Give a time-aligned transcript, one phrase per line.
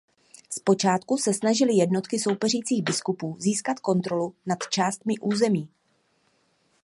[0.49, 5.69] Zpočátku se snažily jednotky soupeřících biskupů získat kontrolu nad částmi území.